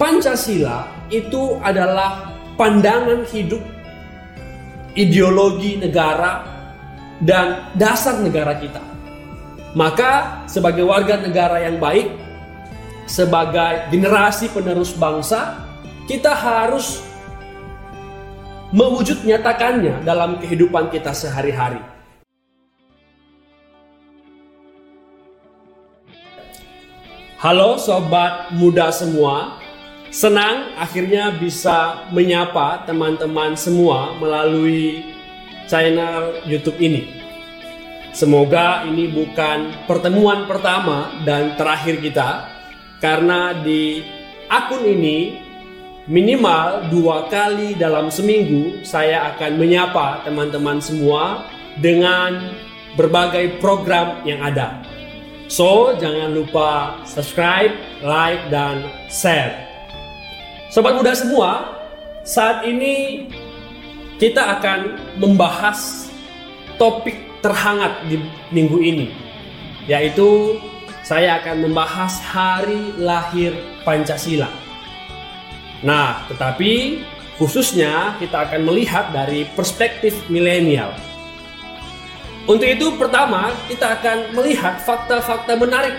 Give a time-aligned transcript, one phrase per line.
[0.00, 3.60] Pancasila itu adalah pandangan hidup,
[4.96, 6.40] ideologi negara,
[7.20, 8.80] dan dasar negara kita.
[9.76, 12.16] Maka, sebagai warga negara yang baik,
[13.04, 15.68] sebagai generasi penerus bangsa,
[16.08, 17.04] kita harus
[18.72, 21.84] mewujud nyatakannya dalam kehidupan kita sehari-hari.
[27.36, 29.59] Halo sobat muda semua,
[30.10, 35.06] senang akhirnya bisa menyapa teman-teman semua melalui
[35.70, 37.06] channel YouTube ini.
[38.10, 42.50] Semoga ini bukan pertemuan pertama dan terakhir kita,
[42.98, 44.02] karena di
[44.50, 45.38] akun ini
[46.10, 51.46] minimal dua kali dalam seminggu saya akan menyapa teman-teman semua
[51.78, 52.50] dengan
[52.98, 54.82] berbagai program yang ada.
[55.46, 59.69] So, jangan lupa subscribe, like, dan share.
[60.70, 61.82] Sobat muda semua,
[62.22, 63.26] saat ini
[64.22, 66.06] kita akan membahas
[66.78, 68.22] topik terhangat di
[68.54, 69.10] minggu ini,
[69.90, 70.62] yaitu
[71.02, 73.50] saya akan membahas hari lahir
[73.82, 74.46] Pancasila.
[75.82, 77.02] Nah, tetapi
[77.34, 80.94] khususnya kita akan melihat dari perspektif milenial.
[82.46, 85.98] Untuk itu pertama kita akan melihat fakta-fakta menarik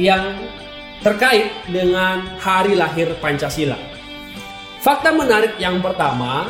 [0.00, 0.40] yang
[1.04, 3.89] terkait dengan hari lahir Pancasila.
[4.80, 6.48] Fakta menarik yang pertama,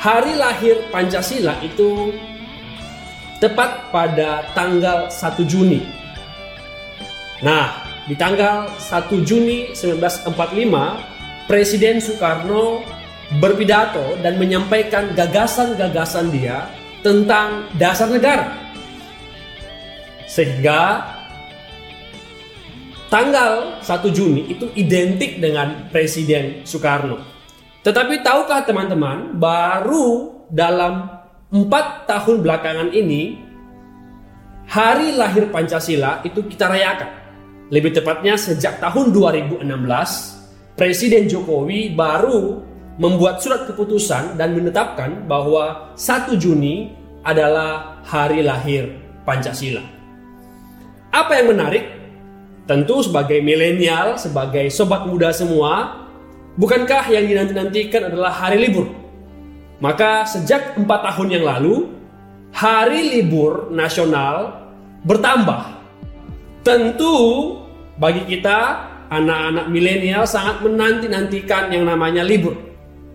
[0.00, 2.16] hari lahir Pancasila itu
[3.36, 5.84] tepat pada tanggal 1 Juni.
[7.44, 7.76] Nah,
[8.08, 12.80] di tanggal 1 Juni 1945, Presiden Soekarno
[13.36, 16.72] berpidato dan menyampaikan gagasan-gagasan dia
[17.04, 18.48] tentang dasar negara.
[20.24, 21.04] Sehingga
[23.08, 27.22] tanggal 1 Juni itu identik dengan Presiden Soekarno.
[27.86, 31.06] Tetapi tahukah teman-teman, baru dalam
[31.54, 33.38] empat tahun belakangan ini,
[34.66, 37.10] hari lahir Pancasila itu kita rayakan.
[37.70, 39.62] Lebih tepatnya sejak tahun 2016,
[40.74, 42.62] Presiden Jokowi baru
[42.98, 46.90] membuat surat keputusan dan menetapkan bahwa 1 Juni
[47.22, 48.90] adalah hari lahir
[49.22, 49.82] Pancasila.
[51.14, 51.95] Apa yang menarik?
[52.66, 56.02] Tentu sebagai milenial, sebagai sobat muda semua,
[56.58, 58.90] bukankah yang dinanti-nantikan adalah hari libur?
[59.78, 61.86] Maka sejak empat tahun yang lalu,
[62.50, 64.66] hari libur nasional
[65.06, 65.78] bertambah.
[66.66, 67.14] Tentu
[68.02, 68.82] bagi kita
[69.14, 72.58] anak-anak milenial sangat menanti-nantikan yang namanya libur.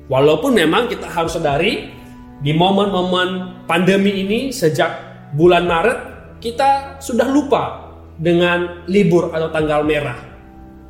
[0.07, 1.91] Walaupun memang kita harus sadari
[2.39, 4.95] di momen-momen pandemi ini sejak
[5.35, 5.99] bulan Maret
[6.39, 7.80] kita sudah lupa
[8.17, 10.17] dengan libur atau tanggal merah.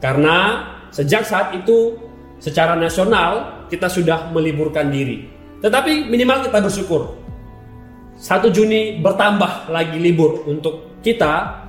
[0.02, 1.98] Karena sejak saat itu
[2.42, 5.30] secara nasional kita sudah meliburkan diri.
[5.62, 7.22] Tetapi minimal kita bersyukur.
[8.18, 11.62] 1 Juni bertambah lagi libur untuk kita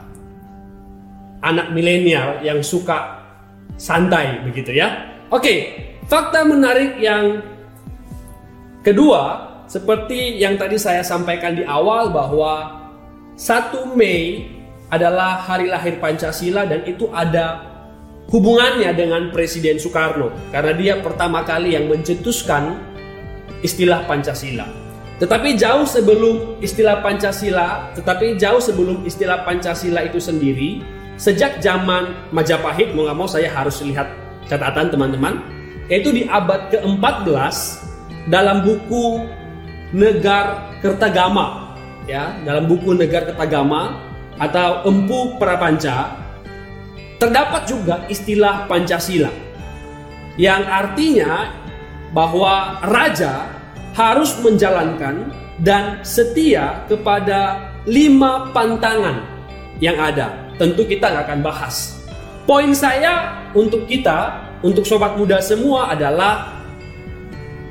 [1.40, 3.24] anak milenial yang suka
[3.76, 4.92] santai begitu ya.
[5.32, 7.40] Oke, Fakta menarik yang
[8.84, 12.84] kedua, seperti yang tadi saya sampaikan di awal bahwa
[13.38, 14.44] 1 Mei
[14.92, 17.64] adalah hari lahir Pancasila dan itu ada
[18.28, 22.76] hubungannya dengan Presiden Soekarno karena dia pertama kali yang mencetuskan
[23.64, 24.68] istilah Pancasila.
[25.16, 30.82] Tetapi jauh sebelum istilah Pancasila, tetapi jauh sebelum istilah Pancasila itu sendiri,
[31.14, 34.10] sejak zaman Majapahit, mau nggak mau saya harus lihat
[34.50, 35.38] catatan teman-teman
[35.86, 37.56] yaitu di abad ke-14
[38.28, 39.22] dalam buku
[39.92, 41.76] Negar Kertagama
[42.08, 44.11] ya, dalam buku Negar Kertagama
[44.42, 46.18] atau Empu Prapanca
[47.22, 49.30] terdapat juga istilah Pancasila
[50.34, 51.54] yang artinya
[52.10, 53.46] bahwa raja
[53.94, 55.30] harus menjalankan
[55.62, 59.22] dan setia kepada lima pantangan
[59.78, 60.32] yang ada.
[60.56, 62.00] Tentu kita nggak akan bahas.
[62.48, 66.62] Poin saya untuk kita untuk sobat muda semua adalah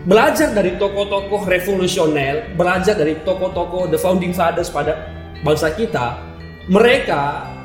[0.06, 5.12] belajar dari tokoh-tokoh revolusioner, belajar dari tokoh-tokoh the founding fathers pada
[5.42, 6.31] bangsa kita.
[6.70, 7.24] Mereka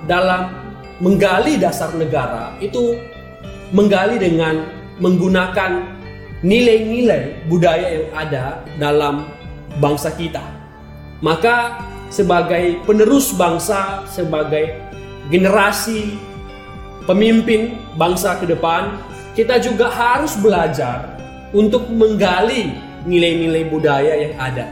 [0.09, 0.53] dalam
[1.05, 2.97] menggali dasar negara itu
[3.75, 4.65] menggali dengan
[4.97, 5.85] menggunakan
[6.41, 8.45] nilai-nilai budaya yang ada
[8.81, 9.15] dalam
[9.83, 10.41] bangsa kita.
[11.21, 14.73] Maka sebagai penerus bangsa, sebagai
[15.29, 16.17] generasi
[17.05, 18.97] pemimpin bangsa ke depan,
[19.37, 21.17] kita juga harus belajar
[21.53, 22.73] untuk menggali
[23.05, 24.67] nilai-nilai budaya yang ada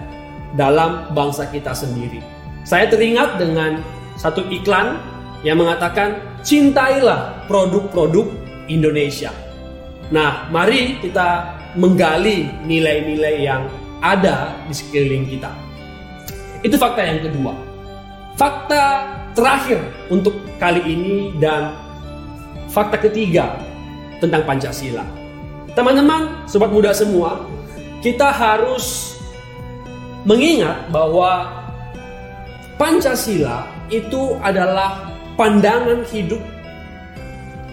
[0.55, 2.23] dalam bangsa kita sendiri.
[2.65, 3.85] Saya teringat dengan
[4.16, 4.99] satu iklan
[5.44, 8.31] yang mengatakan cintailah produk-produk
[8.66, 9.31] Indonesia.
[10.08, 13.66] Nah, mari kita menggali nilai-nilai yang
[14.05, 15.50] ada di sekeliling kita.
[16.64, 17.52] Itu fakta yang kedua.
[18.37, 21.76] Fakta terakhir untuk kali ini dan
[22.72, 23.58] fakta ketiga
[24.22, 25.05] tentang Pancasila.
[25.75, 27.44] Teman-teman, sobat muda semua,
[28.00, 29.19] kita harus
[30.25, 31.50] mengingat bahwa
[32.78, 36.41] Pancasila itu adalah pandangan hidup,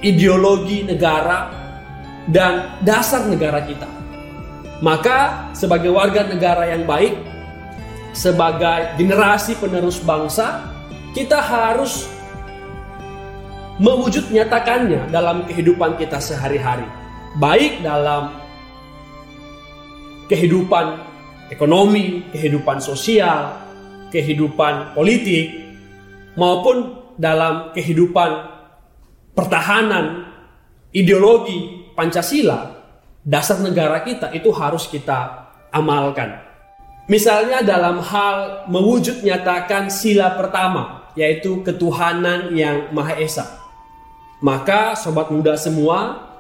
[0.04, 1.48] ideologi negara,
[2.30, 3.88] dan dasar negara kita.
[4.82, 7.14] Maka sebagai warga negara yang baik,
[8.12, 10.68] sebagai generasi penerus bangsa,
[11.14, 12.10] kita harus
[13.78, 16.86] mewujud nyatakannya dalam kehidupan kita sehari-hari.
[17.38, 18.36] Baik dalam
[20.28, 21.00] kehidupan
[21.54, 23.56] ekonomi, kehidupan sosial,
[24.12, 25.71] kehidupan politik,
[26.36, 28.32] maupun dalam kehidupan
[29.36, 30.32] pertahanan,
[30.92, 32.72] ideologi, Pancasila,
[33.22, 36.40] dasar negara kita itu harus kita amalkan.
[37.12, 43.60] Misalnya dalam hal mewujud nyatakan sila pertama, yaitu ketuhanan yang Maha Esa.
[44.40, 46.32] Maka sobat muda semua,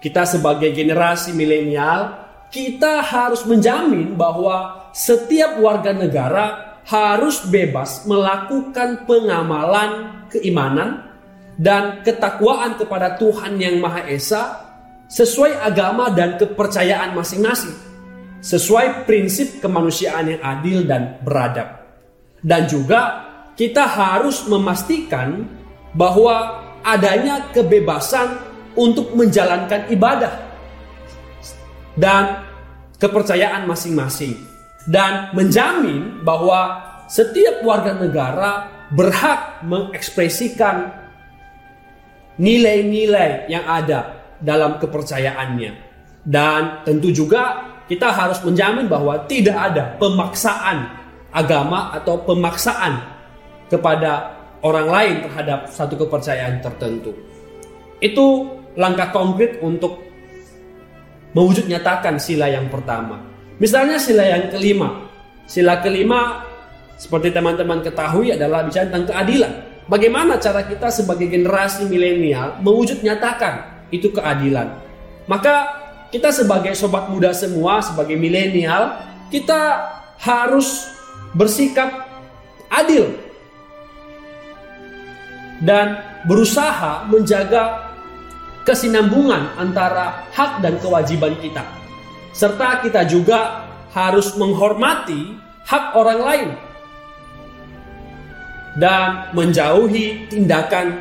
[0.00, 10.24] kita sebagai generasi milenial, kita harus menjamin bahwa setiap warga negara harus bebas melakukan pengamalan
[10.28, 11.08] keimanan
[11.56, 14.60] dan ketakwaan kepada Tuhan yang Maha Esa
[15.08, 17.76] sesuai agama dan kepercayaan masing-masing,
[18.44, 21.80] sesuai prinsip kemanusiaan yang adil dan beradab.
[22.44, 23.24] Dan juga
[23.56, 25.48] kita harus memastikan
[25.96, 28.36] bahwa adanya kebebasan
[28.76, 30.34] untuk menjalankan ibadah
[31.94, 32.44] dan
[32.98, 34.53] kepercayaan masing-masing
[34.84, 40.92] dan menjamin bahwa setiap warga negara berhak mengekspresikan
[42.36, 45.72] nilai-nilai yang ada dalam kepercayaannya.
[46.24, 50.88] Dan tentu juga kita harus menjamin bahwa tidak ada pemaksaan
[51.28, 53.00] agama atau pemaksaan
[53.68, 54.32] kepada
[54.64, 57.12] orang lain terhadap satu kepercayaan tertentu.
[58.00, 60.00] Itu langkah konkret untuk
[61.36, 63.33] mewujud nyatakan sila yang pertama.
[63.62, 65.06] Misalnya sila yang kelima.
[65.46, 66.42] Sila kelima
[66.98, 69.52] seperti teman-teman ketahui adalah bicara tentang keadilan.
[69.84, 74.80] Bagaimana cara kita sebagai generasi milenial mewujud nyatakan itu keadilan.
[75.28, 78.96] Maka kita sebagai sobat muda semua, sebagai milenial,
[79.28, 79.82] kita
[80.22, 80.88] harus
[81.34, 82.06] bersikap
[82.70, 83.12] adil
[85.60, 87.92] dan berusaha menjaga
[88.64, 91.83] kesinambungan antara hak dan kewajiban kita.
[92.34, 95.38] Serta kita juga harus menghormati
[95.70, 96.50] hak orang lain
[98.74, 100.98] dan menjauhi tindakan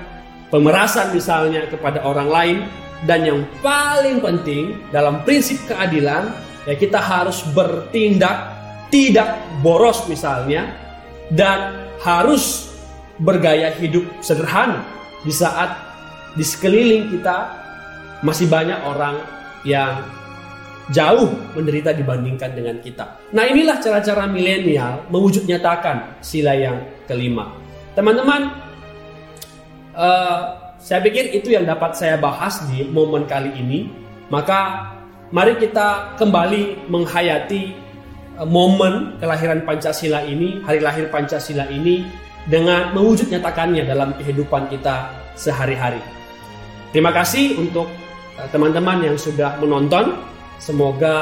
[0.53, 2.57] pemerasan misalnya kepada orang lain.
[3.03, 6.31] Dan yang paling penting dalam prinsip keadilan
[6.63, 8.55] ya kita harus bertindak
[8.87, 10.71] tidak boros misalnya
[11.27, 12.71] dan harus
[13.19, 14.85] bergaya hidup sederhana.
[15.25, 15.75] Di saat
[16.37, 17.51] di sekeliling kita
[18.23, 19.19] masih banyak orang
[19.67, 19.99] yang
[20.91, 23.31] jauh menderita dibandingkan dengan kita.
[23.31, 27.55] Nah inilah cara-cara milenial mewujud nyatakan sila yang kelima.
[27.95, 28.51] Teman-teman,
[29.95, 33.87] uh, saya pikir itu yang dapat saya bahas di momen kali ini.
[34.27, 34.91] Maka
[35.31, 37.61] mari kita kembali menghayati
[38.41, 42.03] eh, momen kelahiran Pancasila ini, hari lahir Pancasila ini
[42.51, 45.07] dengan mewujud nyatakannya dalam kehidupan kita
[45.39, 46.03] sehari-hari.
[46.91, 47.87] Terima kasih untuk
[48.35, 50.32] eh, teman-teman yang sudah menonton.
[50.61, 51.17] Semoga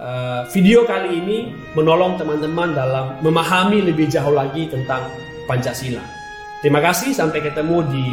[0.00, 1.38] uh, video kali ini
[1.76, 5.06] menolong teman-teman dalam memahami lebih jauh lagi tentang
[5.44, 6.02] Pancasila.
[6.60, 8.06] Terima kasih, sampai ketemu di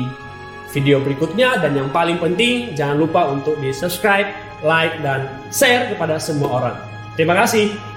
[0.71, 4.31] video berikutnya dan yang paling penting jangan lupa untuk di subscribe,
[4.63, 6.77] like, dan share kepada semua orang.
[7.19, 7.96] Terima kasih.